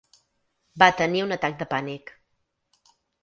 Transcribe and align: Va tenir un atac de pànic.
Va 0.83 0.87
tenir 1.01 1.21
un 1.25 1.35
atac 1.37 1.59
de 1.61 1.67
pànic. 1.75 2.11